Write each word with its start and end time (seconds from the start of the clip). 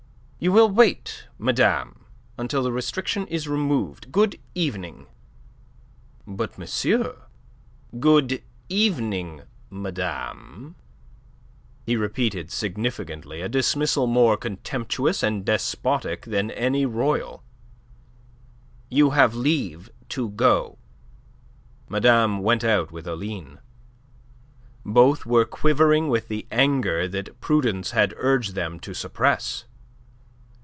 You 0.43 0.51
will 0.51 0.69
wait, 0.71 1.27
madame, 1.37 2.03
until 2.35 2.63
the 2.63 2.71
restriction 2.71 3.27
is 3.27 3.47
removed. 3.47 4.11
Good 4.11 4.39
evening." 4.55 5.05
"But, 6.25 6.57
monsieur..." 6.57 7.25
"Good 7.99 8.41
evening, 8.67 9.43
madame," 9.69 10.73
he 11.85 11.95
repeated 11.95 12.49
significantly, 12.49 13.41
a 13.41 13.49
dismissal 13.49 14.07
more 14.07 14.35
contemptuous 14.35 15.21
and 15.21 15.45
despotic 15.45 16.25
than 16.25 16.49
any 16.49 16.87
royal 16.87 17.43
"You 18.89 19.11
have 19.11 19.35
leave 19.35 19.91
to 20.09 20.29
go." 20.29 20.79
Madame 21.87 22.39
went 22.39 22.63
out 22.63 22.91
with 22.91 23.05
Aline. 23.05 23.59
Both 24.83 25.23
were 25.23 25.45
quivering 25.45 26.07
with 26.09 26.29
the 26.29 26.47
anger 26.49 27.07
that 27.07 27.39
prudence 27.41 27.91
had 27.91 28.15
urged 28.17 28.55
them 28.55 28.79
to 28.79 28.95
suppress. 28.95 29.65